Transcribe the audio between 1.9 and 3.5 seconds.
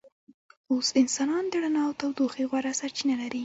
تودوخې غوره سرچینه لري.